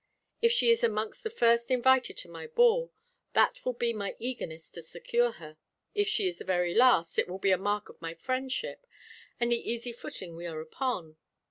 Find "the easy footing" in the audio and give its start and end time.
9.51-10.35